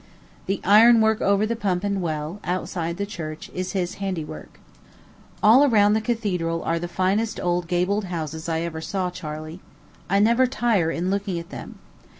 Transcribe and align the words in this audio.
The 0.47 0.59
iron 0.63 0.99
work 0.99 1.21
over 1.21 1.45
the 1.45 1.55
pump 1.55 1.83
and 1.83 2.01
well, 2.01 2.39
outside 2.43 2.97
the 2.97 3.05
church, 3.05 3.51
is 3.53 3.73
his 3.73 3.93
handiwork. 4.01 4.59
All 5.43 5.69
round 5.69 5.95
the 5.95 6.01
cathedral 6.01 6.63
are 6.63 6.79
the 6.79 6.87
finest 6.87 7.39
old 7.39 7.67
gabled 7.67 8.05
houses 8.05 8.49
I 8.49 8.61
ever 8.61 8.81
saw, 8.81 9.11
Charley. 9.11 9.59
I 10.09 10.17
never 10.17 10.47
tire 10.47 10.89
in 10.89 11.11
looking 11.11 11.37
at 11.37 11.51
them. 11.51 11.77